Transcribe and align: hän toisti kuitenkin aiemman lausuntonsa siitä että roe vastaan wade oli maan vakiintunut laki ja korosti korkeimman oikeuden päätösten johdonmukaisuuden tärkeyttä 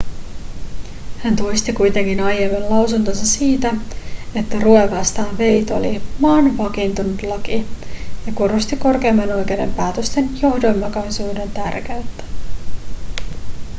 hän 1.17 1.35
toisti 1.35 1.73
kuitenkin 1.73 2.19
aiemman 2.19 2.69
lausuntonsa 2.69 3.25
siitä 3.27 3.71
että 4.35 4.59
roe 4.59 4.91
vastaan 4.91 5.31
wade 5.37 5.73
oli 5.73 6.01
maan 6.19 6.57
vakiintunut 6.57 7.23
laki 7.23 7.65
ja 8.27 8.33
korosti 8.33 8.75
korkeimman 8.77 9.31
oikeuden 9.33 9.73
päätösten 9.73 10.29
johdonmukaisuuden 10.41 11.51
tärkeyttä 11.51 12.23